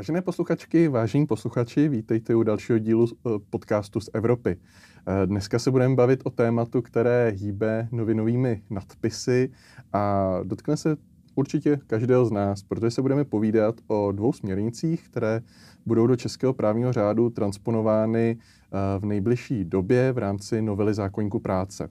[0.00, 4.56] Vážené posluchačky, vážení posluchači, vítejte u dalšího dílu eh, podcastu z Evropy.
[4.56, 9.52] Eh, dneska se budeme bavit o tématu, které hýbe novinovými nadpisy
[9.92, 10.96] a dotkne se
[11.34, 15.40] určitě každého z nás, protože se budeme povídat o dvou směrnicích, které
[15.86, 21.88] budou do českého právního řádu transponovány eh, v nejbližší době v rámci novely zákonníku práce.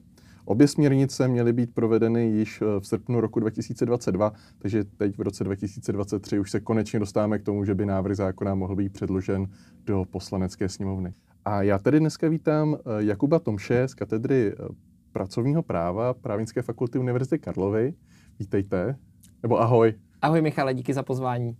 [0.50, 5.44] Obě směrnice měly být provedeny již eh, v srpnu roku 2022, takže teď v roce
[5.44, 9.46] 2023 už se konečně dostáváme k tomu, že by návrh zákona mohl být předložen
[9.84, 11.14] do poslanecké sněmovny.
[11.44, 14.68] A já tady dneska vítám eh, Jakuba Tomše z katedry eh,
[15.12, 17.94] pracovního práva Právnické fakulty Univerzity Karlovy.
[18.38, 18.96] Vítejte.
[19.42, 19.94] Nebo ahoj.
[20.22, 21.56] Ahoj Michale, díky za pozvání.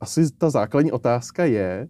[0.00, 1.88] Asi ta základní otázka je,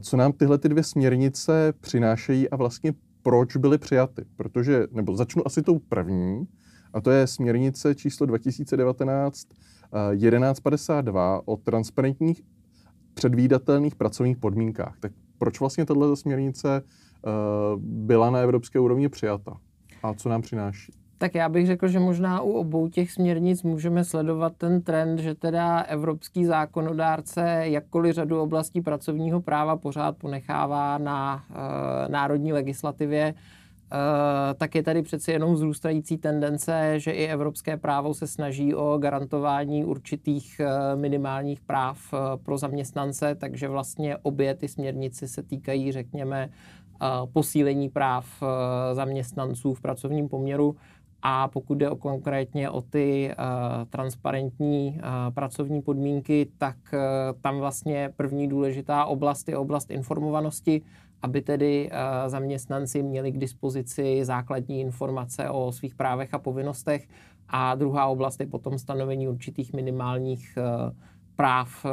[0.00, 4.24] co nám tyhle ty dvě směrnice přinášejí a vlastně proč byly přijaty.
[4.36, 6.44] Protože, nebo začnu asi tou první,
[6.92, 9.48] a to je směrnice číslo 2019
[10.20, 12.42] 1152 o transparentních
[13.14, 14.96] předvídatelných pracovních podmínkách.
[15.00, 16.82] Tak proč vlastně tato směrnice
[17.78, 19.56] byla na evropské úrovni přijata?
[20.02, 20.92] A co nám přináší?
[21.24, 25.34] Tak já bych řekl, že možná u obou těch směrnic můžeme sledovat ten trend, že
[25.34, 33.34] teda evropský zákonodárce jakkoliv řadu oblastí pracovního práva pořád ponechává na e, národní legislativě, e,
[34.54, 39.84] tak je tady přeci jenom vzrůstající tendence, že i evropské právo se snaží o garantování
[39.84, 41.98] určitých e, minimálních práv
[42.44, 46.50] pro zaměstnance, takže vlastně obě ty směrnice se týkají, řekněme,
[47.32, 48.42] posílení práv
[48.92, 50.76] zaměstnanců v pracovním poměru.
[51.26, 53.44] A pokud jde o konkrétně o ty uh,
[53.90, 56.98] transparentní uh, pracovní podmínky, tak uh,
[57.40, 60.82] tam vlastně první důležitá oblast je oblast informovanosti,
[61.22, 67.08] aby tedy uh, zaměstnanci měli k dispozici základní informace o svých právech a povinnostech.
[67.48, 70.92] A druhá oblast je potom stanovení určitých minimálních uh,
[71.36, 71.90] práv, uh,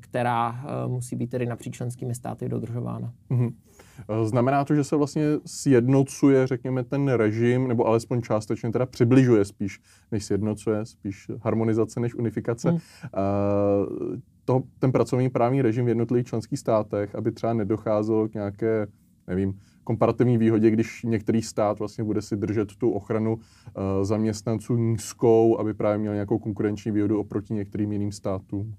[0.00, 3.12] která uh, musí být tedy napříč členskými státy dodržována.
[3.30, 3.52] Mm-hmm.
[3.98, 9.44] Eh, znamená to, že se vlastně sjednocuje, řekněme, ten režim, nebo alespoň částečně teda přibližuje
[9.44, 9.80] spíš,
[10.12, 12.70] než sjednocuje, spíš harmonizace než unifikace.
[12.70, 12.78] Hmm.
[12.78, 18.86] Uh, to, ten pracovní právní režim v jednotlivých členských státech, aby třeba nedocházelo k nějaké,
[19.26, 23.40] nevím, komparativní výhodě, když některý stát vlastně bude si držet tu ochranu uh,
[24.02, 28.74] zaměstnanců nízkou, aby právě měl nějakou konkurenční výhodu oproti některým jiným státům.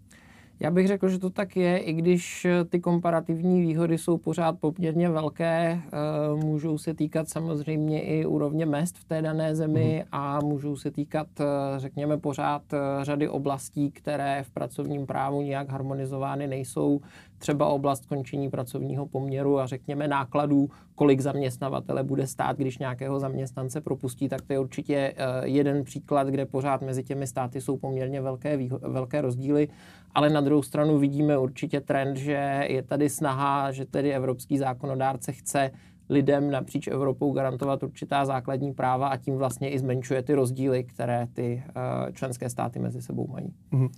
[0.60, 4.60] Já bych řekl, že to tak je, i když eh, ty komparativní výhody jsou pořád
[4.60, 10.10] poměrně velké, eh, můžou se týkat samozřejmě i úrovně mest v té dané zemi mm.
[10.12, 11.46] a můžou se týkat, eh,
[11.78, 12.62] řekněme, pořád
[13.02, 17.02] řady oblastí, které v pracovním právu nijak harmonizovány nejsou
[17.38, 23.82] třeba oblast končení pracovního poměru a řekněme nákladů, kolik zaměstnavatele bude stát, když nějakého zaměstnance
[23.82, 28.22] propustí, tak to je určitě eh, jeden příklad, kde pořád mezi těmi státy jsou poměrně
[28.22, 29.68] velké, velké rozdíly,
[30.14, 35.32] ale na druhou stranu vidíme určitě trend, že je tady snaha, že tedy evropský zákonodárce
[35.32, 35.72] chce
[36.10, 41.28] lidem napříč Evropou garantovat určitá základní práva a tím vlastně i zmenšuje ty rozdíly, které
[41.34, 43.54] ty uh, členské státy mezi sebou mají.
[43.72, 43.90] Mm-hmm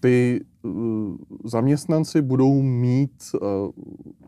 [0.00, 3.48] ty uh, zaměstnanci budou mít uh,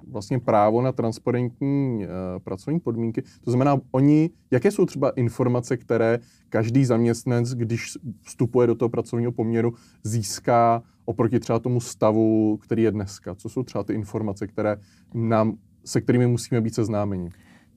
[0.09, 3.23] vlastně právo na transparentní uh, pracovní podmínky.
[3.23, 6.19] To znamená, oni, jaké jsou třeba informace, které
[6.49, 9.75] každý zaměstnanec, když vstupuje do toho pracovního poměru,
[10.05, 13.35] získá oproti třeba tomu stavu, který je dneska?
[13.35, 14.77] Co jsou třeba ty informace, které
[15.15, 15.55] nám,
[15.85, 17.31] se kterými musíme být seznámeni?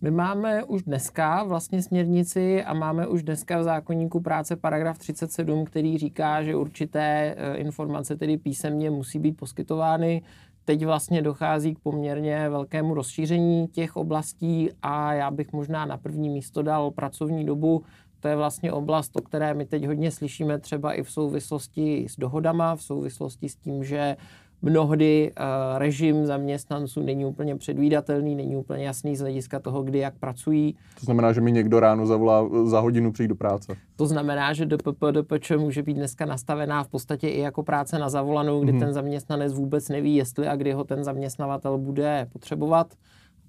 [0.03, 5.66] My máme už dneska vlastně směrnici a máme už dneska v zákonníku práce paragraf 37,
[5.66, 10.22] který říká, že určité eh, informace tedy písemně musí být poskytovány.
[10.66, 16.29] Teď vlastně dochází k poměrně velkému rozšíření těch oblastí a já bych možná na první
[16.29, 17.84] místo dal pracovní dobu.
[18.19, 22.16] To je vlastně oblast, o které my teď hodně slyšíme třeba i v souvislosti s
[22.16, 24.17] dohodama, v souvislosti s tím, že
[24.61, 25.46] mnohdy uh,
[25.78, 30.75] režim zaměstnanců není úplně předvídatelný, není úplně jasný z hlediska toho, kdy jak pracují.
[30.99, 33.75] To znamená, že mi někdo ráno zavolá za hodinu přijít do práce.
[33.96, 38.09] To znamená, že DPP, DPČ může být dneska nastavená v podstatě i jako práce na
[38.09, 38.79] zavolanou, kdy mm-hmm.
[38.79, 42.93] ten zaměstnanec vůbec neví, jestli a kdy ho ten zaměstnavatel bude potřebovat.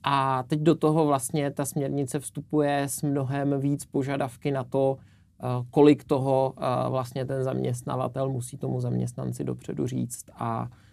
[0.03, 4.97] A teď do toho vlastně ta směrnice vstupuje s mnohem víc požadavky na to,
[5.43, 10.92] eh, kolik toho eh, vlastně ten zaměstnavatel musí tomu zaměstnanci dopředu říct a Eh,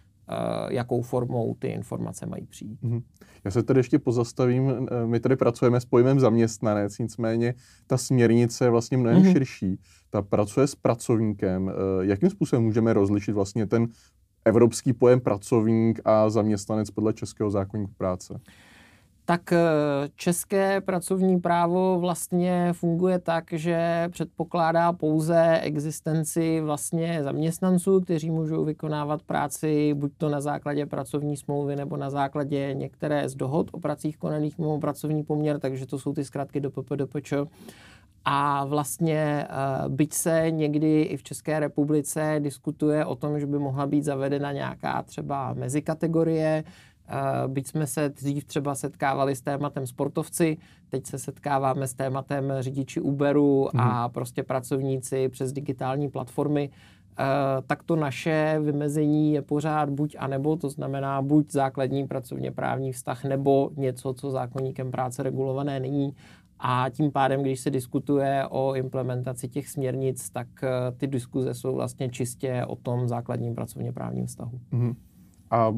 [0.68, 2.82] jakou formou ty informace mají přijít.
[2.82, 3.02] Mm-hmm.
[3.44, 4.70] Já se tady ještě pozastavím.
[4.70, 7.54] Eh, my tady pracujeme s pojmem zaměstnanec, nicméně
[7.86, 9.32] ta směrnice je vlastně mnohem mm-hmm.
[9.32, 9.80] širší.
[10.10, 11.68] Ta pracuje s pracovníkem.
[11.68, 13.86] Eh, jakým způsobem můžeme rozlišit vlastně ten
[14.44, 18.40] evropský pojem pracovník a zaměstnanec podle českého zákonníku práce?
[19.30, 19.58] Tak eh,
[20.16, 29.22] české pracovní právo vlastně funguje tak, že předpokládá pouze existenci vlastně zaměstnanců, kteří můžou vykonávat
[29.22, 34.16] práci buď to na základě pracovní smlouvy nebo na základě některé z dohod o pracích
[34.16, 37.32] konaných mimo pracovní poměr, takže to jsou ty zkratky do PPDPČ.
[38.24, 43.58] A vlastně eh, byť se někdy i v České republice diskutuje o tom, že by
[43.58, 46.64] mohla být zavedena nějaká třeba mezikategorie,
[47.46, 50.56] byť jsme se dřív třeba setkávali s tématem sportovci,
[50.88, 53.80] teď se setkáváme s tématem řidiči Uberu hmm.
[53.80, 54.12] a mhm.
[54.12, 56.70] prostě pracovníci přes digitální platformy,
[57.18, 57.24] eh,
[57.66, 62.92] tak to naše vymezení je pořád buď a nebo, to znamená buď základní pracovně právní
[62.92, 66.14] vztah, nebo něco, co zákonníkem práce regulované není.
[66.62, 71.74] A tím pádem, když se diskutuje o implementaci těch směrnic, tak eh, ty diskuze jsou
[71.74, 74.60] vlastně čistě o tom základním pracovně právním vztahu.
[74.72, 74.94] Mm-hmm.
[75.50, 75.74] A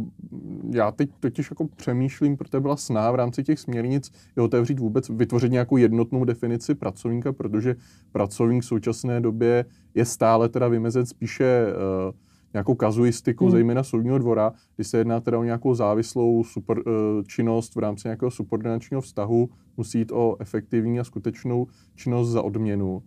[0.70, 5.08] já teď totiž jako přemýšlím, protože byla snaha v rámci těch směrnic je otevřít vůbec,
[5.08, 7.76] vytvořit nějakou jednotnou definici pracovníka, protože
[8.12, 9.64] pracovník v současné době
[9.94, 11.66] je stále teda vymezen spíše
[12.06, 12.12] uh,
[12.54, 13.52] nějakou kazuistikou, hmm.
[13.52, 16.84] zejména soudního dvora, kdy se jedná teda o nějakou závislou super, uh,
[17.26, 23.02] činnost v rámci nějakého subordinačního vztahu, musí jít o efektivní a skutečnou činnost za odměnu.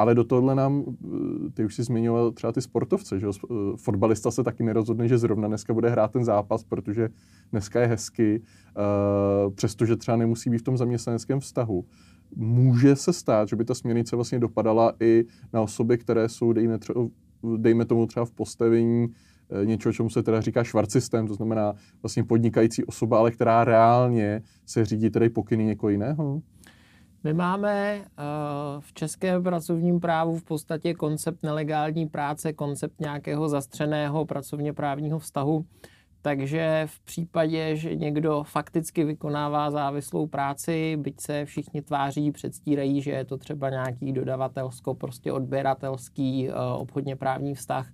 [0.00, 3.26] Ale do tohohle nám, eh, ty už si zmiňoval třeba ty sportovce, že?
[3.26, 7.08] Eh, fotbalista se taky nerozhodne, že zrovna dneska bude hrát ten zápas, protože
[7.52, 11.84] dneska je hezky, uh, přestože třeba nemusí být v tom zaměstnaneckém vztahu.
[12.36, 16.78] Může se stát, že by ta směrnice vlastně dopadala i na osoby, které jsou, dejme,
[16.78, 17.00] třeba,
[17.56, 19.08] dejme tomu třeba v postavení
[19.64, 24.84] něčeho, čemu se teda říká švarcistem, to znamená vlastně podnikající osoba, ale která reálně se
[24.84, 26.42] řídí tedy pokyny někoho jiného?
[27.24, 28.04] My máme uh,
[28.80, 35.64] v českém pracovním právu v podstatě koncept nelegální práce, koncept nějakého zastřeného pracovně právního vztahu.
[36.22, 43.10] Takže v případě, že někdo fakticky vykonává závislou práci, byť se všichni tváří, předstírají, že
[43.10, 47.86] je to třeba nějaký dodavatelsko, prostě odběratelský uh, obchodně právní vztah,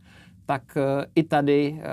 [0.46, 1.88] tak eh, i tady eh,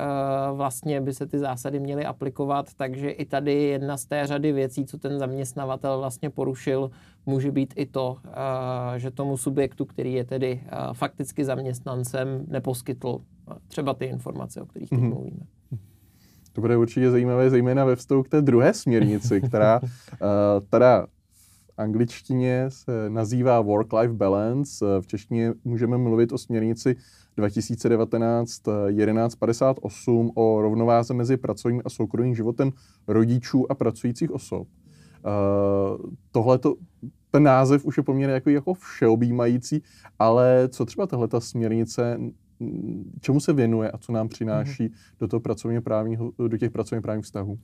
[0.53, 4.85] vlastně by se ty zásady měly aplikovat, takže i tady jedna z té řady věcí,
[4.85, 6.91] co ten zaměstnavatel vlastně porušil,
[7.25, 10.63] může být i to, eh, že tomu subjektu, který je tedy
[10.93, 13.19] fakticky zaměstnancem, neposkytl
[13.67, 15.09] třeba ty informace, o kterých teď mm-hmm.
[15.09, 15.45] mluvíme.
[16.53, 19.79] To bude určitě zajímavé, zejména ve vztahu k té druhé směrnici, která
[20.69, 21.07] teda
[21.77, 24.85] angličtině se nazývá Work-Life Balance.
[25.01, 26.95] V češtině můžeme mluvit o směrnici
[27.37, 28.49] 2019
[28.97, 32.71] 1158 o rovnováze mezi pracovním a soukromým životem
[33.07, 34.67] rodičů a pracujících osob.
[35.25, 36.59] Uh, tohle
[37.31, 39.83] ten název už je poměrně jako, jako všeobjímající,
[40.19, 42.19] ale co třeba tahle ta směrnice,
[43.21, 45.17] čemu se věnuje a co nám přináší mm-hmm.
[45.19, 47.59] do, toho pracovně právního, do těch pracovně právních vztahů?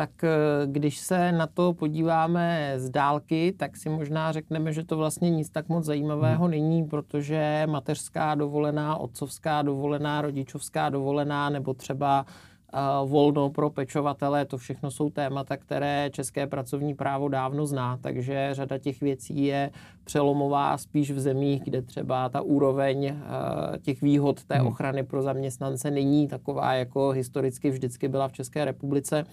[0.00, 0.28] Tak eh,
[0.66, 5.50] když se na to podíváme z dálky, tak si možná řekneme, že to vlastně nic
[5.50, 6.50] tak moc zajímavého hmm.
[6.50, 14.58] není, protože mateřská dovolená, otcovská dovolená, rodičovská dovolená nebo třeba uh, volno pro pečovatele, to
[14.58, 19.70] všechno jsou témata, které české pracovní právo dávno zná, takže řada těch věcí je
[20.04, 24.66] přelomová spíš v zemích, kde třeba ta úroveň uh, těch výhod té hmm.
[24.66, 29.24] ochrany pro zaměstnance není taková, jako historicky vždycky byla v České republice.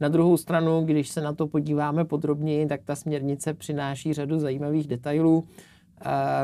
[0.00, 4.86] Na druhou stranu, když se na to podíváme podrobněji, tak ta směrnice přináší řadu zajímavých
[4.86, 5.44] detailů.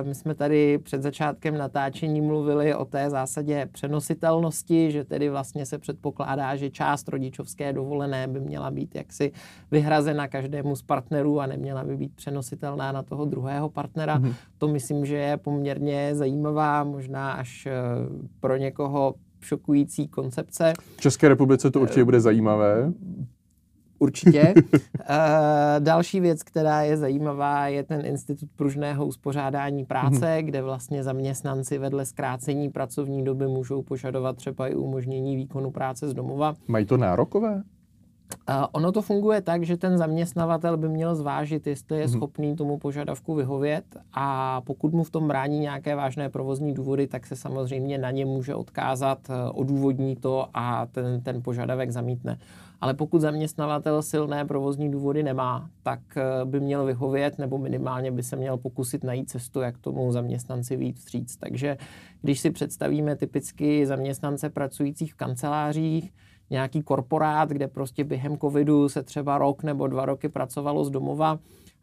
[0.02, 5.78] My jsme tady před začátkem natáčení mluvili o té zásadě přenositelnosti, že tedy vlastně se
[5.78, 9.32] předpokládá, že část rodičovské dovolené by měla být jaksi
[9.70, 14.18] vyhrazena každému z partnerů a neměla by být přenositelná na toho druhého partnera.
[14.18, 14.34] Mm-hmm.
[14.58, 17.72] To myslím, že je poměrně zajímavá, možná až eh,
[18.40, 20.72] pro někoho šokující koncepce.
[20.96, 22.92] V České republice to určitě bude zajímavé.
[23.98, 24.54] Určitě.
[24.56, 24.80] uh,
[25.78, 30.44] další věc, která je zajímavá, je ten institut pružného uspořádání práce, mm-hmm.
[30.44, 36.14] kde vlastně zaměstnanci vedle zkrácení pracovní doby můžou požadovat třeba i umožnění výkonu práce z
[36.14, 36.54] domova.
[36.68, 37.62] Mají to nárokové?
[38.48, 42.16] Uh, ono to funguje tak, že ten zaměstnavatel by měl zvážit, jestli je mm-hmm.
[42.16, 47.26] schopný tomu požadavku vyhovět a pokud mu v tom brání nějaké vážné provozní důvody, tak
[47.26, 52.38] se samozřejmě na ně může odkázat, eh, odůvodní to a ten, ten požadavek zamítne.
[52.86, 58.22] Ale pokud zaměstnavatel silné provozní důvody nemá, tak eh, by měl vyhovět nebo minimálně by
[58.22, 61.36] se měl pokusit najít cestu, jak tomu zaměstnanci výjít vstříc.
[61.36, 61.76] Takže
[62.22, 66.12] když si představíme typicky zaměstnance pracujících v kancelářích,
[66.50, 71.38] nějaký korporát, kde prostě během covidu se třeba rok nebo dva roky pracovalo z domova,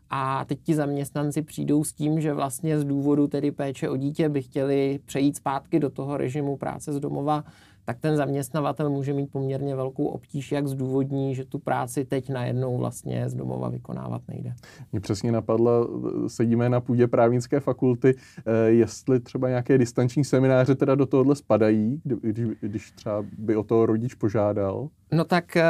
[0.09, 4.29] a teď ti zaměstnanci přijdou s tím, že vlastně z důvodu tedy péče o dítě
[4.29, 7.43] by chtěli přejít zpátky do toho režimu práce z domova,
[7.85, 12.77] tak ten zaměstnavatel může mít poměrně velkou obtíž, jak zdůvodní, že tu práci teď najednou
[12.77, 14.53] vlastně z domova vykonávat nejde.
[14.91, 15.89] Mě přesně napadlo,
[16.27, 22.01] sedíme na půdě právnické fakulty, eh, jestli třeba nějaké distanční semináře teda do tohohle spadají,
[22.03, 24.89] když, když třeba by o to rodič požádal.
[25.11, 25.63] No tak eh,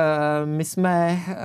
[0.45, 1.35] my jsme eh,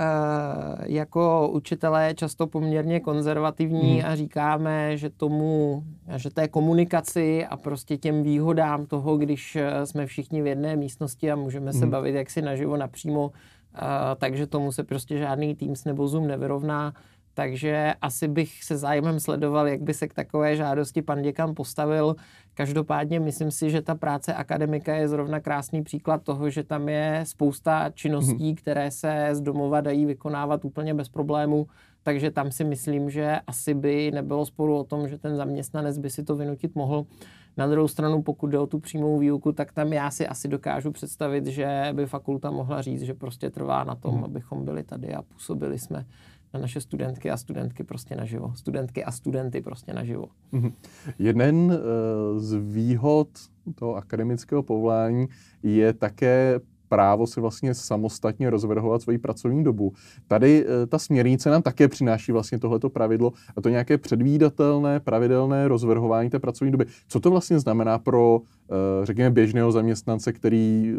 [0.85, 4.11] jako učitelé často poměrně konzervativní hmm.
[4.11, 5.83] a říkáme, že tomu,
[6.15, 11.35] že té komunikaci a prostě těm výhodám toho, když jsme všichni v jedné místnosti a
[11.35, 11.89] můžeme se hmm.
[11.89, 13.31] bavit jaksi naživo napřímo,
[14.17, 16.93] takže tomu se prostě žádný Teams nebo Zoom nevyrovná.
[17.33, 22.15] Takže asi bych se zájmem sledoval, jak by se k takové žádosti pan děkan postavil.
[22.53, 27.21] Každopádně myslím si, že ta práce akademika je zrovna krásný příklad toho, že tam je
[27.23, 28.55] spousta činností, mhm.
[28.55, 31.67] které se z domova dají vykonávat úplně bez problému.
[32.03, 36.09] Takže tam si myslím, že asi by nebylo sporu o tom, že ten zaměstnanec by
[36.09, 37.05] si to vynutit mohl.
[37.59, 40.91] Na druhou stranu, pokud jde o tu přímou výuku, tak tam já si asi dokážu
[40.91, 44.23] představit, že by fakulta mohla říct, že prostě trvá na tom, hmm.
[44.23, 46.05] abychom byli tady a působili jsme
[46.53, 48.55] na naše studentky a studentky prostě naživo.
[48.55, 50.25] Studentky a studenty prostě naživo.
[50.53, 50.73] Mm-hmm.
[51.19, 53.27] Jeden uh, z výhod
[53.75, 55.27] toho akademického povolání
[55.63, 59.93] je také právo si vlastně samostatně rozvrhovat svoji pracovní dobu.
[60.27, 65.67] Tady e, ta směrnice nám také přináší vlastně tohleto pravidlo a to nějaké předvídatelné, pravidelné
[65.67, 66.85] rozvrhování té pracovní doby.
[67.07, 68.41] Co to vlastně znamená pro,
[69.03, 70.97] řekněme, běžného zaměstnance, který e,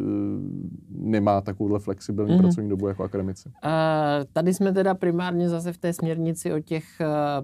[0.90, 2.40] nemá takovouhle flexibilní mm-hmm.
[2.40, 3.48] pracovní dobu jako akademici?
[3.48, 3.70] Uh,
[4.32, 6.84] tady jsme teda primárně zase v té směrnici o těch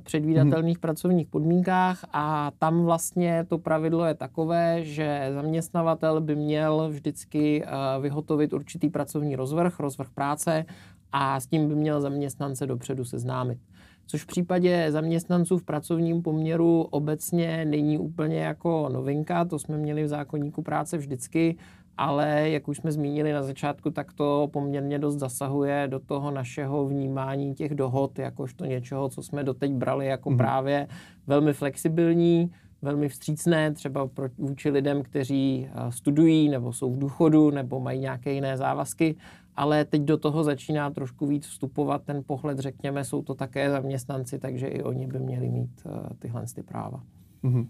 [0.02, 0.80] předvídatelných mm-hmm.
[0.80, 7.64] pracovních podmínkách a tam vlastně to pravidlo je takové, že zaměstnavatel by měl vždycky
[8.00, 10.64] vyhotovit určitý pracovní rozvrh, rozvrh práce
[11.12, 13.59] a s tím by měl zaměstnance dopředu seznámit.
[14.06, 20.04] Což v případě zaměstnanců v pracovním poměru obecně není úplně jako novinka, to jsme měli
[20.04, 21.56] v zákonníku práce vždycky,
[21.98, 26.86] ale jak už jsme zmínili na začátku, tak to poměrně dost zasahuje do toho našeho
[26.86, 30.36] vnímání těch dohod, jakožto něčeho, co jsme doteď brali jako mm-hmm.
[30.36, 30.88] právě
[31.26, 32.50] velmi flexibilní,
[32.82, 38.00] velmi vstřícné, třeba pro, vůči lidem, kteří eh, studují nebo jsou v důchodu nebo mají
[38.00, 39.16] nějaké jiné závazky,
[39.56, 44.38] ale teď do toho začíná trošku víc vstupovat ten pohled, řekněme, jsou to také zaměstnanci,
[44.38, 47.02] takže i oni by měli mít uh, tyhle ty práva.
[47.44, 47.68] Mm-hmm.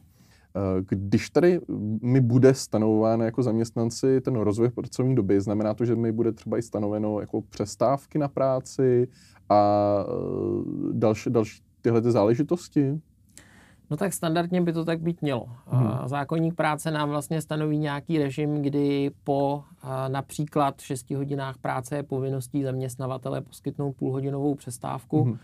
[0.81, 1.61] Když tady
[2.03, 6.59] mi bude stanovováno jako zaměstnanci ten rozvoj pracovní doby, znamená to, že mi bude třeba
[6.59, 9.09] i stanoveno jako přestávky na práci
[9.49, 10.05] a
[10.93, 13.01] další, další tyhle ty záležitosti?
[13.91, 15.49] No tak standardně by to tak být mělo.
[15.67, 15.91] Hmm.
[16.09, 19.65] Zákonník práce nám vlastně stanoví nějaký režim, kdy po
[20.09, 25.25] například 6 hodinách práce je povinností zaměstnavatele poskytnout půlhodinovou přestávku.
[25.25, 25.39] Hmm.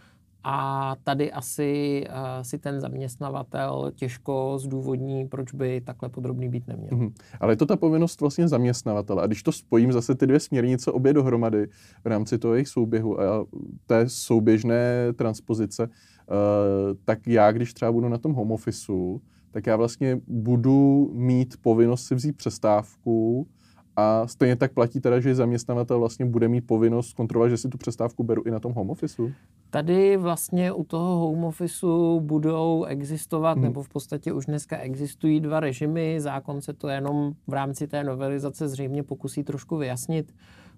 [0.45, 6.91] A tady asi uh, si ten zaměstnavatel těžko zdůvodní, proč by takhle podrobný být neměl.
[6.91, 7.13] Mm-hmm.
[7.41, 9.23] Ale je to ta povinnost vlastně zaměstnavatele.
[9.23, 11.69] A když to spojím zase ty dvě směrnice obě dohromady
[12.05, 13.47] v rámci toho jejich souběhu a
[13.87, 15.89] té souběžné transpozice,
[16.33, 19.21] Eh, tak já, když třeba budu na tom home officeu,
[19.51, 23.49] tak já vlastně budu mít povinnost si vzít přestávku
[23.97, 27.79] a stejně tak platí teda, že zaměstnavatel vlastně bude mít povinnost kontrolovat, že si tu
[27.79, 29.33] přestávku beru i na tom home officeu?
[29.71, 33.65] Tady vlastně u toho home officeu budou existovat, hmm.
[33.65, 36.21] nebo v podstatě už dneska existují dva režimy.
[36.21, 40.33] Zákon se to jenom v rámci té novelizace zřejmě pokusí trošku vyjasnit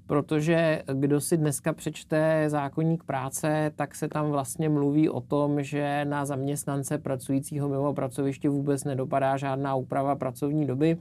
[0.06, 6.04] protože kdo si dneska přečte zákonník práce, tak se tam vlastně mluví o tom, že
[6.04, 10.96] na zaměstnance pracujícího mimo pracoviště vůbec nedopadá žádná úprava pracovní doby.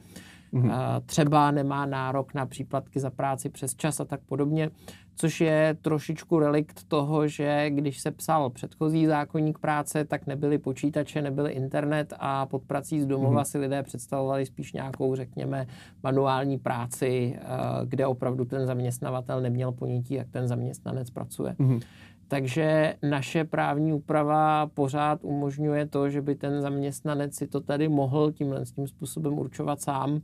[0.54, 1.02] Mm-hmm.
[1.06, 4.70] Třeba nemá nárok na příplatky za práci přes čas a tak podobně
[5.16, 11.22] což je trošičku relikt toho, že když se psal předchozí zákonník práce, tak nebyly počítače,
[11.22, 13.52] nebyl internet a pod prací z domova mm-hmm.
[13.52, 15.68] si lidé představovali spíš nějakou, řekněme,
[16.04, 17.46] manuální práci, eh,
[17.86, 21.56] kde opravdu ten zaměstnavatel neměl ponětí, jak ten zaměstnanec pracuje.
[21.60, 21.82] Mm-hmm.
[22.34, 28.32] Takže naše právní úprava pořád umožňuje to, že by ten zaměstnanec si to tady mohl
[28.32, 30.22] tímhle tím způsobem určovat sám.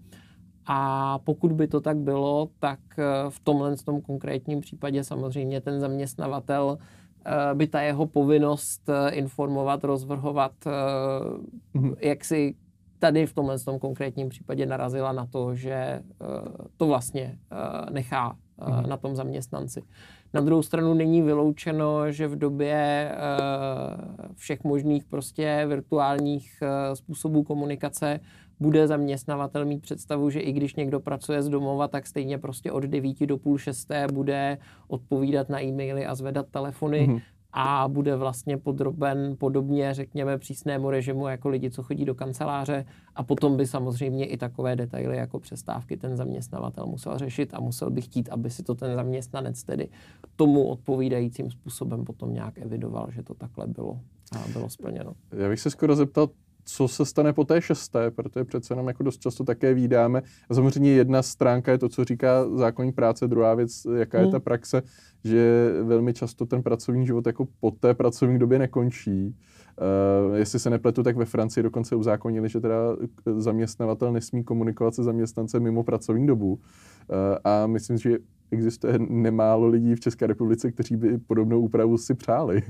[0.65, 5.79] A pokud by to tak bylo, tak eh, v tomhle tom konkrétním případě samozřejmě ten
[5.79, 6.77] zaměstnavatel
[7.25, 10.51] eh, by ta jeho povinnost eh, informovat, rozvrhovat,
[11.75, 11.95] mm-hmm.
[11.99, 12.55] jak si
[12.99, 16.01] tady v tomhle tom konkrétním případě narazila na to, že
[16.77, 17.37] to vlastně
[17.89, 18.87] nechá mm-hmm.
[18.87, 19.83] na tom zaměstnanci.
[20.33, 23.11] Na druhou stranu není vyloučeno, že v době
[24.35, 28.19] všech možných prostě virtuálních způsobů komunikace
[28.59, 32.83] bude zaměstnavatel mít představu, že i když někdo pracuje z domova, tak stejně prostě od
[32.83, 34.57] 9 do půl šesté bude
[34.87, 37.07] odpovídat na e-maily a zvedat telefony.
[37.07, 37.21] Mm-hmm.
[37.53, 43.23] A bude vlastně podroben podobně, řekněme, přísnému režimu jako lidi, co chodí do kanceláře a
[43.23, 48.01] potom by samozřejmě i takové detaily jako přestávky ten zaměstnavatel musel řešit a musel by
[48.01, 49.89] chtít, aby si to ten zaměstnanec tedy
[50.35, 53.99] tomu odpovídajícím způsobem potom nějak evidoval, že to takhle bylo
[54.31, 55.13] a bylo splněno.
[55.31, 56.29] Já bych se skoro zeptal,
[56.71, 60.21] co se stane po té šesté, protože přece jenom jako dost často také výdáme.
[60.49, 64.31] A samozřejmě jedna stránka je to, co říká zákonní práce, druhá věc, jaká je hmm.
[64.31, 64.81] ta praxe,
[65.23, 69.35] že velmi často ten pracovní život jako po té pracovní době nekončí.
[70.29, 72.75] Uh, jestli se nepletu, tak ve Francii dokonce uzákonili, že teda
[73.37, 76.53] zaměstnavatel nesmí komunikovat se zaměstnancem mimo pracovní dobu.
[76.53, 76.59] Uh,
[77.43, 78.17] a myslím, že
[78.51, 82.61] existuje nemálo lidí v České republice, kteří by podobnou úpravu si přáli.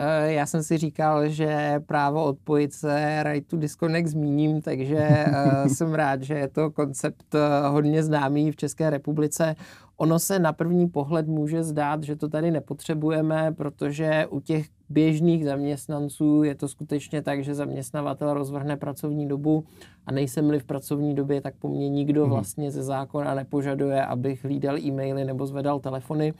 [0.00, 5.68] Eh, já jsem si říkal, že právo odpojit se right to disconnect zmíním, takže eh,
[5.74, 9.56] jsem rád, že je to koncept eh, hodně známý v České republice.
[9.96, 15.44] Ono se na první pohled může zdát, že to tady nepotřebujeme, protože u těch běžných
[15.44, 19.64] zaměstnanců je to skutečně tak, že zaměstnavatel rozvrhne pracovní dobu
[20.06, 22.30] a nejsem-li v pracovní době, tak po mně nikdo mhm.
[22.30, 26.34] vlastně ze zákona nepožaduje, abych hlídal e-maily nebo zvedal telefony.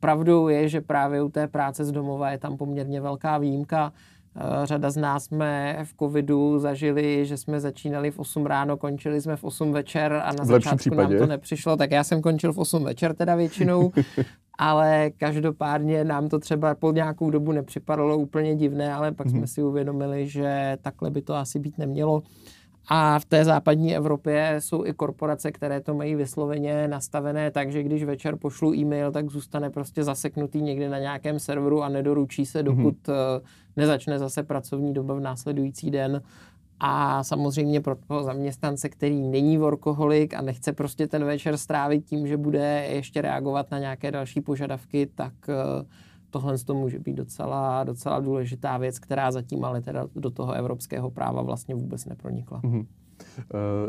[0.00, 3.92] Pravdou je, že právě u té práce z domova je tam poměrně velká výjimka.
[4.40, 9.20] Eh, řada z nás jsme v covidu zažili, že jsme začínali v 8 ráno, končili
[9.20, 11.14] jsme v 8 večer a na v začátku případě.
[11.14, 13.92] nám to nepřišlo, tak já jsem končil v 8 večer teda většinou,
[14.58, 19.30] ale každopádně nám to třeba po nějakou dobu nepřipadalo úplně divné, ale pak mm-hmm.
[19.30, 22.22] jsme si uvědomili, že takhle by to asi být nemělo.
[22.90, 27.82] A v té západní Evropě jsou i korporace, které to mají vysloveně nastavené tak, že
[27.82, 32.62] když večer pošlu e-mail, tak zůstane prostě zaseknutý někde na nějakém serveru a nedoručí se,
[32.62, 33.40] dokud mm-hmm.
[33.76, 36.22] nezačne zase pracovní doba v následující den.
[36.80, 42.26] A samozřejmě pro toho zaměstnance, který není workoholik a nechce prostě ten večer strávit tím,
[42.26, 45.86] že bude ještě reagovat na nějaké další požadavky, tak uh,
[46.30, 51.10] tohle to může být docela, docela důležitá věc, která zatím ale teda do toho evropského
[51.10, 52.60] práva vlastně vůbec nepronikla.
[52.60, 52.86] Mm-hmm.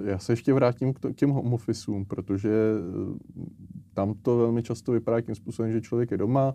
[0.06, 3.46] Já se ještě vrátím k těm home officeům, protože eh,
[3.94, 6.54] tam to velmi často vypadá tím způsobem, že člověk je doma,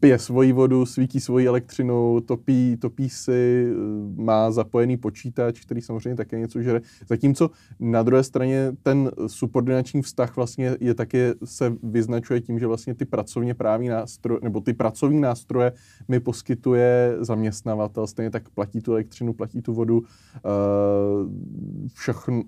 [0.00, 6.16] pije svoji vodu, svítí svoji elektřinu, topí, topí si, eh, má zapojený počítač, který samozřejmě
[6.16, 6.80] také něco žere.
[7.08, 12.94] Zatímco na druhé straně ten subordinační vztah vlastně je také se vyznačuje tím, že vlastně
[12.94, 15.72] ty pracovně právní nástroje, nebo ty pracovní nástroje
[16.08, 20.02] mi poskytuje zaměstnavatel, stejně tak platí tu elektřinu, platí tu vodu,
[20.36, 20.40] eh,
[21.94, 22.42] všechno,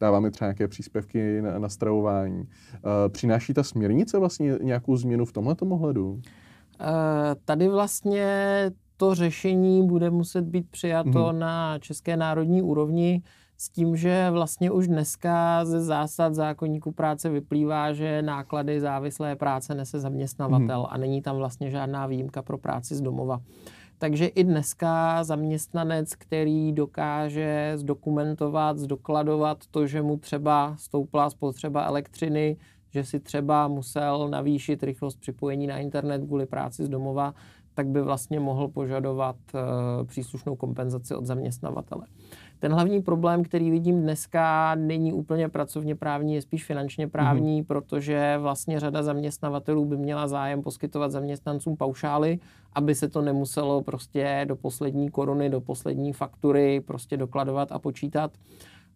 [0.00, 2.48] dáváme třeba nějaké příspěvky na, na stravování.
[2.74, 6.20] Eh, přináší ta směrnice vlastně nějakou změnu v tomhle ohledu?
[6.80, 8.26] Eh, tady vlastně
[8.96, 11.38] to řešení bude muset být přijato mm-hmm.
[11.38, 13.22] na české národní úrovni
[13.56, 19.74] s tím, že vlastně už dneska ze zásad zákonníku práce vyplývá, že náklady závislé práce
[19.74, 20.94] nese zaměstnavatel mm-hmm.
[20.94, 23.40] a není tam vlastně žádná výjimka pro práci z domova.
[23.98, 32.56] Takže i dneska zaměstnanec, který dokáže zdokumentovat, zdokladovat to, že mu třeba stoupla spotřeba elektřiny,
[32.94, 37.34] že si třeba musel navýšit rychlost připojení na internet kvůli práci z domova,
[37.74, 42.06] tak by vlastně mohl požadovat uh, příslušnou kompenzaci od zaměstnavatele.
[42.58, 47.66] Ten hlavní problém, který vidím dneska, není úplně pracovně právní, je spíš finančně právní, mm-hmm.
[47.66, 52.38] protože vlastně řada zaměstnavatelů by měla zájem poskytovat zaměstnancům paušály,
[52.72, 58.30] aby se to nemuselo prostě do poslední koruny, do poslední faktury prostě dokladovat a počítat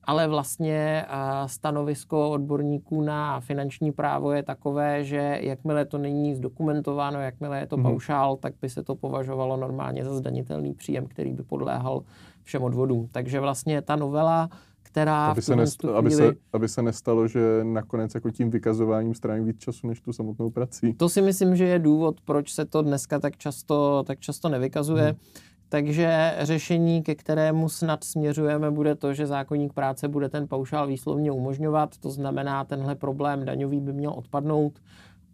[0.09, 1.05] ale vlastně
[1.47, 7.77] stanovisko odborníků na finanční právo je takové, že jakmile to není zdokumentováno, jakmile je to
[7.77, 7.83] mm-hmm.
[7.83, 12.03] paušál, tak by se to považovalo normálně za zdanitelný příjem, který by podléhal
[12.43, 13.09] všem odvodům.
[13.13, 14.49] Takže vlastně ta novela,
[14.83, 15.97] která aby se, nest, chvíli...
[15.97, 20.13] aby, se, aby se nestalo, že nakonec jako tím vykazováním stráví víc času než tu
[20.13, 20.95] samotnou prací.
[20.95, 25.05] To si myslím, že je důvod, proč se to dneska tak často, tak často nevykazuje.
[25.05, 25.17] Hmm.
[25.69, 31.33] Takže řešení, ke kterému snad směřujeme, bude to, že zákonník práce bude ten paušál výslovně
[31.33, 34.79] umožňovat, to znamená, tenhle problém daňový by měl odpadnout.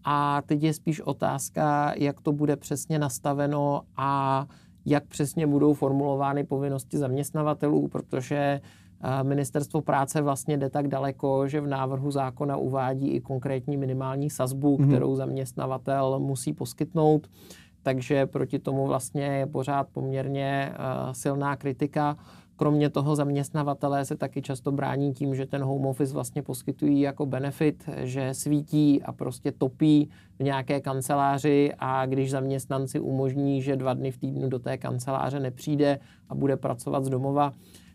[0.05, 4.47] A teď je spíš otázka, jak to bude přesně nastaveno a
[4.87, 11.61] jak přesně budou formulovány povinnosti zaměstnavatelů, protože eh, Ministerstvo práce vlastně jde tak daleko, že
[11.61, 14.89] v návrhu zákona uvádí i konkrétní minimální sazbu, mm-hmm.
[14.89, 17.29] kterou zaměstnavatel musí poskytnout
[17.85, 22.17] takže proti tomu vlastně je pořád poměrně uh, silná kritika.
[22.57, 27.27] Kromě toho zaměstnavatelé se taky často brání tím, že ten home office vlastně poskytují jako
[27.27, 33.95] benefit, že svítí a prostě topí v nějaké kanceláři a když zaměstnanci umožní, že dva
[33.95, 37.53] dny v týdnu do té kanceláře nepřijde a bude pracovat z domova,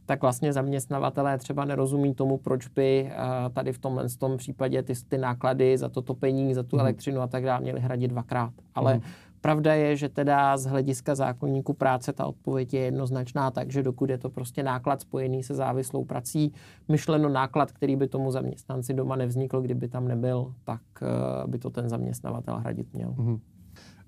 [0.09, 4.93] tak vlastně zaměstnavatelé třeba nerozumí tomu, proč by uh, tady v tomhle tom případě ty,
[5.09, 6.79] ty náklady za to topení, za tu mm.
[6.79, 8.53] elektřinu a tak dále měli hradit dvakrát.
[8.75, 9.01] Ale mm
[9.41, 14.17] Pravda je, že teda z hlediska zákonníku práce ta odpověď je jednoznačná, takže dokud je
[14.17, 16.53] to prostě náklad spojený se závislou prací,
[16.87, 21.69] myšleno náklad, který by tomu zaměstnanci doma nevznikl, kdyby tam nebyl, tak eh, by to
[21.69, 23.09] ten zaměstnavatel hradit měl.
[23.09, 23.39] Mm-hmm.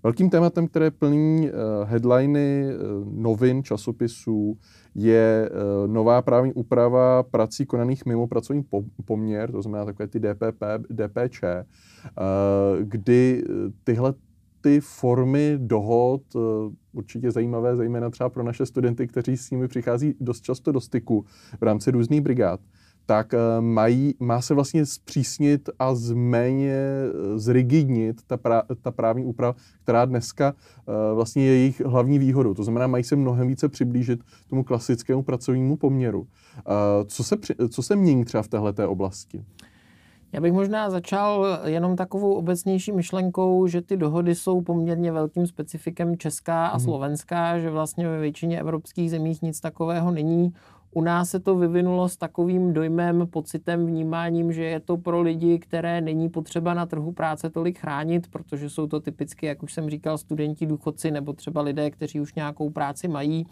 [0.04, 4.58] Velkým tématem, které plní uh, headliny uh, novin, časopisů,
[4.96, 8.66] je uh, nová právní úprava prací konaných mimo pracovní
[9.06, 11.44] poměr, to znamená takové ty DPP, DPČ,
[12.82, 13.44] kdy
[13.84, 14.14] tyhle
[14.62, 16.22] ty formy dohod,
[16.94, 21.26] určitě zajímavé, zejména třeba pro naše studenty, kteří s nimi přichází dost často do styku
[21.60, 22.60] v rámci různých brigád,
[23.12, 29.26] tak eh, mají, má se vlastně zpřísnit a zméně eh, zrigidnit ta, pra, ta právní
[29.26, 32.54] úprava, která dneska uh, vlastně je jejich hlavní výhodou.
[32.54, 34.20] To znamená, mají se mnohem více přiblížit
[34.50, 36.28] tomu klasickému pracovnímu poměru.
[37.06, 37.36] Co, se,
[37.70, 39.44] co se mění třeba v této oblasti?
[40.34, 46.18] Já bych možná začal jenom takovou obecnější myšlenkou, že ty dohody jsou poměrně velkým specifikem
[46.18, 46.86] Česká a mhm.
[46.86, 50.54] Slovenská, že vlastně ve většině evropských zemích nic takového není.
[50.94, 55.60] U nás se to vyvinulo s takovým dojmem, pocitem, vnímáním, že je to pro lidi,
[55.60, 59.90] které není potřeba na trhu práce tolik chránit, protože jsou to typicky, jak už jsem
[59.90, 63.46] říkal, studenti, důchodci nebo třeba lidé, kteří už nějakou práci mají.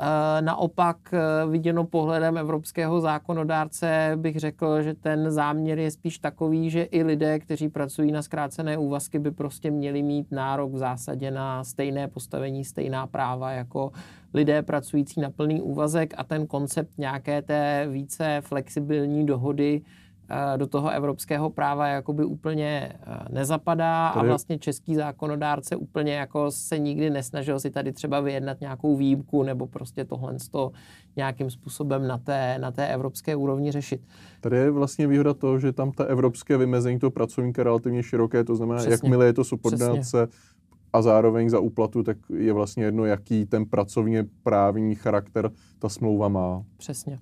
[0.00, 6.70] Eh, naopak eh, viděno pohledem evropského zákonodárce bych řekl, že ten záměr je spíš takový,
[6.70, 11.30] že i lidé, kteří pracují na zkrácené úvazky, by prostě měli mít nárok v zásadě
[11.30, 13.92] na stejné postavení, stejná práva jako
[14.34, 19.82] lidé pracující na plný úvazek a ten koncept nějaké té více flexibilní dohody
[20.56, 22.92] do toho evropského práva jakoby úplně
[23.30, 28.96] nezapadá a vlastně český zákonodárce úplně jako se nikdy nesnažil si tady třeba vyjednat nějakou
[28.96, 30.72] výjimku nebo prostě tohle to
[31.16, 34.00] nějakým způsobem na té, na té evropské úrovni řešit.
[34.40, 38.56] Tady je vlastně výhoda toho, že tam ta evropské vymezení toho pracovníka relativně široké, to
[38.56, 38.92] znamená, Přesně.
[38.92, 40.28] jakmile je to subordinace
[40.92, 46.28] a zároveň za úplatu, tak je vlastně jedno, jaký ten pracovně právní charakter ta smlouva
[46.28, 46.62] má.
[46.76, 47.18] Přesně.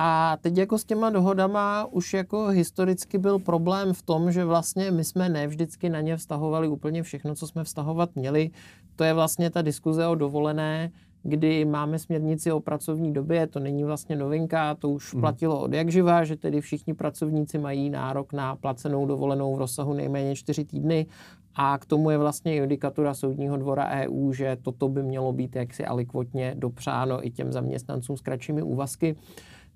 [0.00, 4.90] A teď jako s těma dohodama už jako historicky byl problém v tom, že vlastně
[4.90, 8.50] my jsme ne vždycky na ně vztahovali úplně všechno, co jsme vztahovat měli.
[8.96, 10.90] To je vlastně ta diskuze o dovolené,
[11.22, 15.20] kdy máme směrnici o pracovní době, to není vlastně novinka, to už mm.
[15.20, 19.94] platilo od jak živá, že tedy všichni pracovníci mají nárok na placenou dovolenou v rozsahu
[19.94, 21.06] nejméně čtyři týdny
[21.54, 25.84] a k tomu je vlastně judikatura Soudního dvora EU, že toto by mělo být jaksi
[25.84, 29.16] alikvotně dopřáno i těm zaměstnancům s kratšími úvazky.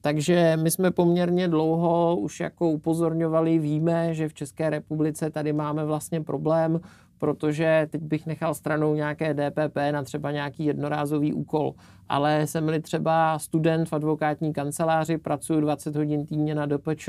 [0.04, 5.84] Takže my jsme poměrně dlouho už jako upozorňovali, víme, že v České republice tady máme
[5.84, 6.80] vlastně problém,
[7.18, 11.74] protože teď bych nechal stranou nějaké DPP na třeba nějaký jednorázový úkol,
[12.08, 17.08] ale jsem-li třeba student v advokátní kanceláři, pracuji 20 hodin týdně na DPČ,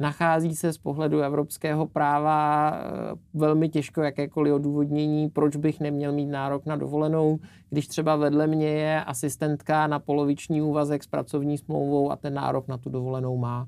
[0.00, 2.88] nachází se z pohledu evropského práva eh,
[3.34, 7.38] velmi těžko jakékoliv odůvodnění, proč bych neměl mít nárok na dovolenou,
[7.70, 12.68] když třeba vedle mě je asistentka na poloviční úvazek s pracovní smlouvou a ten nárok
[12.68, 13.66] na tu dovolenou má.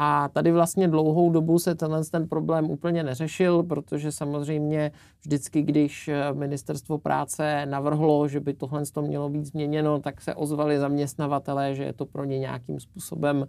[0.00, 6.08] A tady vlastně dlouhou dobu se tenhle ten problém úplně neřešil, protože samozřejmě vždycky, když
[6.08, 11.84] eh, ministerstvo práce navrhlo, že by tohle mělo být změněno, tak se ozvali zaměstnavatelé, že
[11.84, 13.46] je to pro ně nějakým způsobem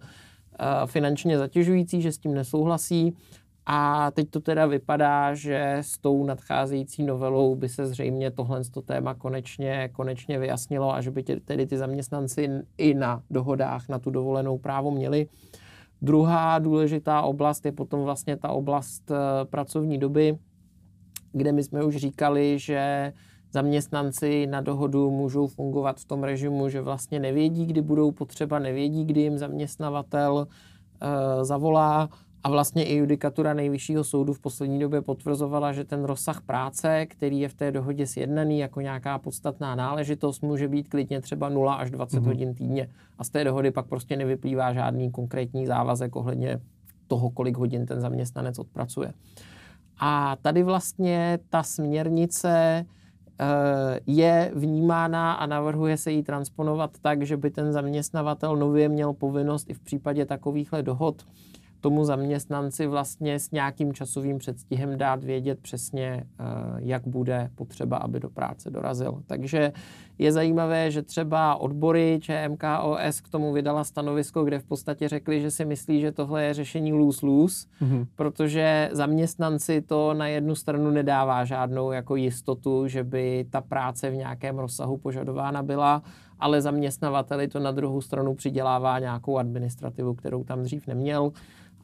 [0.86, 3.16] finančně zatěžující, že s tím nesouhlasí.
[3.66, 9.14] A teď to teda vypadá, že s tou nadcházející novelou by se zřejmě tohle téma
[9.14, 14.10] konečně, konečně vyjasnilo a že by tě, tedy ty zaměstnanci i na dohodách na tu
[14.10, 15.28] dovolenou právo měli.
[16.02, 20.38] Druhá důležitá oblast je potom vlastně ta oblast eh, pracovní doby,
[21.32, 23.12] kde my jsme už říkali, že
[23.52, 29.04] zaměstnanci na dohodu můžou fungovat v tom režimu, že vlastně nevědí, kdy budou potřeba, nevědí,
[29.04, 30.46] kdy jim zaměstnavatel
[31.00, 32.08] e, zavolá
[32.42, 37.40] a vlastně i judikatura nejvyššího soudu v poslední době potvrzovala, že ten rozsah práce, který
[37.40, 41.90] je v té dohodě sjednaný jako nějaká podstatná náležitost, může být klidně třeba 0 až
[41.90, 42.26] 20 mm-hmm.
[42.26, 42.88] hodin týdně.
[43.18, 46.60] A z té dohody pak prostě nevyplývá žádný konkrétní závazek ohledně
[47.06, 49.12] toho, kolik hodin ten zaměstnanec odpracuje.
[49.98, 52.84] A tady vlastně ta směrnice
[54.06, 59.70] je vnímána a navrhuje se jí transponovat tak, že by ten zaměstnavatel nově měl povinnost
[59.70, 61.24] i v případě takovýchhle dohod
[61.80, 66.44] tomu zaměstnanci vlastně s nějakým časovým předstihem dát vědět přesně, eh,
[66.76, 69.22] jak bude potřeba, aby do práce dorazil.
[69.26, 69.72] Takže
[70.18, 75.50] je zajímavé, že třeba odbory ČMKOS k tomu vydala stanovisko, kde v podstatě řekli, že
[75.50, 78.06] si myslí, že tohle je řešení lose-lose, mm-hmm.
[78.16, 84.16] protože zaměstnanci to na jednu stranu nedává žádnou jako jistotu, že by ta práce v
[84.16, 86.02] nějakém rozsahu požadována byla,
[86.38, 91.32] ale zaměstnavateli to na druhou stranu přidělává nějakou administrativu, kterou tam dřív neměl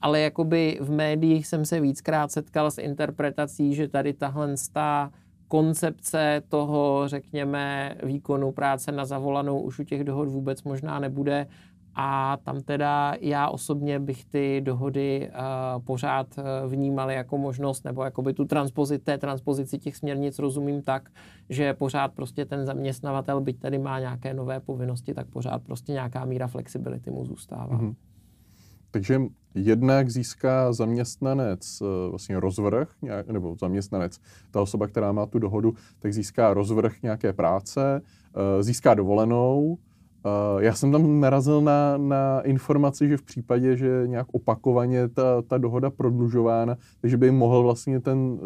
[0.07, 5.11] ale jakoby v médiích jsem se víckrát setkal s interpretací, že tady tahle ta
[5.49, 11.47] koncepce toho, řekněme, výkonu práce na zavolanou už u těch dohod vůbec možná nebude
[11.95, 18.05] a tam teda já osobně bych ty dohody uh, pořád uh, vnímal jako možnost, nebo
[18.05, 21.09] jakoby tu transpozici, té transpozici těch směrnic rozumím tak,
[21.49, 26.25] že pořád prostě ten zaměstnavatel, byť tady má nějaké nové povinnosti, tak pořád prostě nějaká
[26.25, 27.79] míra flexibility mu zůstává.
[27.79, 27.95] Mm-hmm.
[28.91, 29.21] Takže
[29.55, 32.89] jednak získá zaměstnanec eh, vlastně rozvrh,
[33.33, 34.21] nebo zaměstnanec,
[34.51, 38.03] ta osoba, která má tu dohodu, tak získá rozvrh nějaké práce,
[38.61, 39.79] získá dovolenou,
[40.27, 45.43] Uh, já jsem tam narazil na, na informaci, že v případě, že nějak opakovaně ta,
[45.43, 48.39] ta dohoda prodlužována, takže by mohl vlastně ten,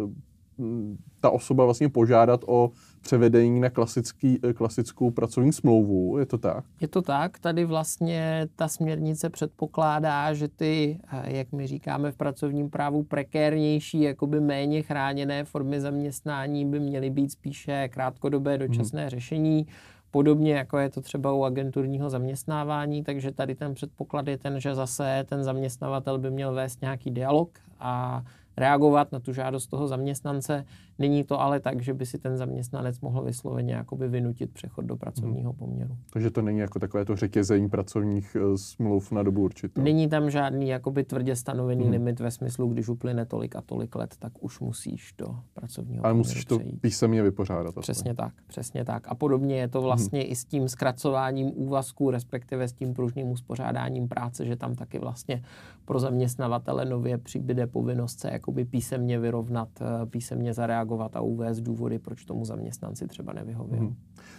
[1.20, 6.18] ta osoba vlastně požádat o převedení na klasický, klasickou pracovní smlouvu.
[6.18, 6.64] Je to tak?
[6.80, 7.38] Je to tak.
[7.38, 14.00] Tady vlastně ta směrnice předpokládá, že ty, eh, jak my říkáme v pracovním právu, prekérnější,
[14.00, 19.10] jakoby méně chráněné formy zaměstnání by měly být spíše krátkodobé dočasné hmm.
[19.10, 19.66] řešení
[20.10, 24.74] Podobně jako je to třeba u agenturního zaměstnávání, takže tady ten předpoklad je ten, že
[24.74, 28.22] zase ten zaměstnavatel by měl vést nějaký dialog a
[28.56, 30.64] reagovat na tu žádost toho zaměstnance.
[31.00, 34.96] Není to ale tak, že by si ten zaměstnanec mohl vysloveně jakoby vynutit přechod do
[34.96, 35.96] pracovního poměru.
[36.12, 39.82] Takže to není jako takové to řetězení pracovních eh, smluv na dobu určitou.
[39.82, 41.92] Není tam žádný jakoby tvrdě stanovený hmm.
[41.92, 46.14] limit ve smyslu, když uplyne tolik a tolik let, tak už musíš do pracovního Ale
[46.14, 46.80] musíš to přejít.
[46.80, 47.74] písemně vypořádat.
[47.80, 49.08] Přesně tak, přesně tak.
[49.08, 50.32] A podobně je to vlastně hmm.
[50.32, 55.42] i s tím zkracováním úvazku, respektive s tím pružným uspořádáním práce, že tam taky vlastně
[55.84, 61.98] pro zaměstnavatele nově přibyde povinnost se jakoby písemně vyrovnat, eh, písemně zareagovat a uvést důvody,
[61.98, 63.80] proč tomu zaměstnanci třeba nevyhověl.
[63.80, 63.94] Hmm.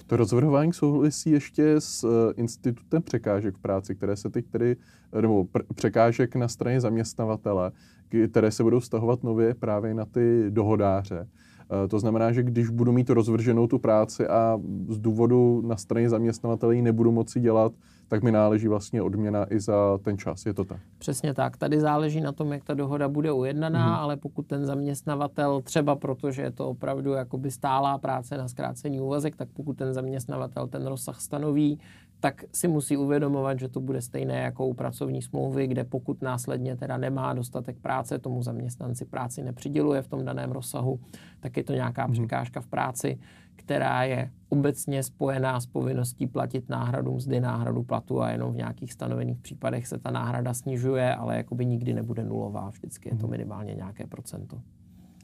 [0.08, 4.76] To rozvrhování souvisí ještě s uh, institutem překážek v práci, které se teď tedy,
[5.22, 7.72] nebo pr- překážek na straně zaměstnavatele,
[8.32, 11.28] které se budou stahovat nově právě na ty dohodáře.
[11.72, 16.10] Eh, to znamená, že když budu mít rozvrženou tu práci a z důvodu na straně
[16.10, 17.74] zaměstnavatele ji nebudu moci dělat,
[18.12, 20.46] tak mi náleží vlastně odměna i za ten čas.
[20.46, 20.80] Je to tak?
[20.98, 21.58] Přesně tak.
[21.58, 24.02] Tady záleží na tom, jak ta dohoda bude ujednaná, mm-hmm.
[24.02, 29.36] ale pokud ten zaměstnavatel, třeba protože je to opravdu jakoby stálá práce na zkrácení úvazek,
[29.36, 31.80] tak pokud ten zaměstnavatel ten rozsah stanoví,
[32.22, 36.76] tak si musí uvědomovat, že to bude stejné jako u pracovní smlouvy, kde pokud následně
[36.76, 41.00] teda nemá dostatek práce, tomu zaměstnanci práci nepřiděluje v tom daném rozsahu,
[41.40, 42.12] tak je to nějaká mm-hmm.
[42.12, 43.20] překážka v práci,
[43.56, 48.94] která je obecně spojená s povinností platit náhradu mzdy, náhradu platu a jenom v nějakých
[48.94, 53.32] stanovených případech se ta náhrada snižuje, ale jakoby nikdy nebude nulová, vždycky je to mhm.
[53.32, 54.62] minimálně nějaké procento.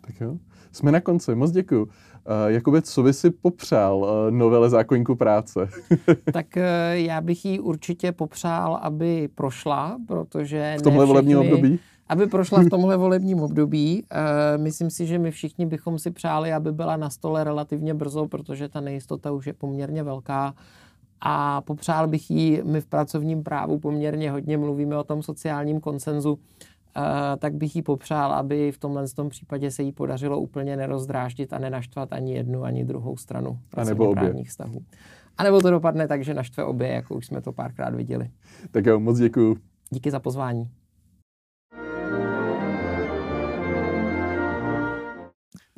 [0.08, 0.38] Tak jo.
[0.72, 1.82] Jsme na konci, moc děkuji.
[1.82, 1.92] Uh,
[2.48, 5.70] Jakube, co by si popřál uh, novele zákonníku práce?
[6.34, 11.80] tak uh, já bych jí určitě popřál, aby prošla, protože V tomhle volebním období?
[12.08, 14.04] Aby prošla v tomhle volebním období.
[14.58, 18.70] Myslím si, že my všichni bychom si přáli, aby byla na stole relativně brzo, protože
[18.70, 20.54] ta nejistota už je poměrně velká.
[21.22, 26.40] A popřál bych jí, my v pracovním právu poměrně hodně mluvíme o tom sociálním konsenzu,
[27.40, 31.60] tak bych jí popřál, aby v tomhle tom případě se jí podařilo úplně nerozdráždit a
[31.60, 34.44] nenaštvat ani jednu, ani druhou stranu a nebo obě.
[34.44, 34.82] vztahů.
[35.38, 38.30] A nebo to dopadne tak, že naštve obě, jako už jsme to párkrát viděli.
[38.72, 39.58] Tak jo, moc děkuju.
[39.90, 40.70] Díky za pozvání.